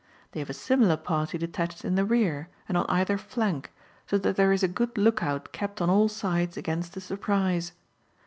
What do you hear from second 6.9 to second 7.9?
a surprise.